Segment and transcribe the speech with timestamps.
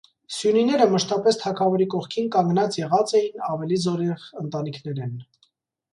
[0.35, 5.17] Սիւնիները մշտապէս թագաւորի կողքին կանգնած եղած էին աւելի զօրեղ ընտանիքներէն։